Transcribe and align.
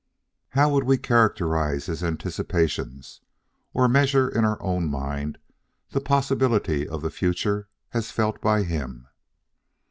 How 0.49 0.67
would 0.73 0.85
we 0.85 0.97
characterize 0.97 1.85
his 1.85 2.03
anticipations, 2.03 3.21
or 3.71 3.87
measure 3.87 4.27
in 4.27 4.43
our 4.45 4.59
own 4.59 4.87
mind 4.89 5.37
the 5.91 6.01
possibilities 6.01 6.89
of 6.89 7.03
the 7.03 7.11
future 7.11 7.69
as 7.93 8.09
felt 8.09 8.41
by 8.41 8.63
him? 8.63 9.07